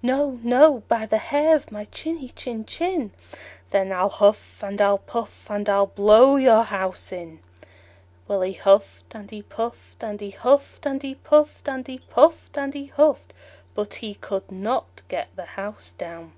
[0.00, 3.10] "No, no, by the hair of my chinny chin chin."
[3.72, 7.40] "Then I'll huff and I'll puff, and I'll blow your house in."
[8.26, 12.56] Well, he huffed and he puffed, and he huffed and he puffed, and he puffed
[12.56, 13.34] and he huffed;
[13.74, 16.32] but he could not get the house down.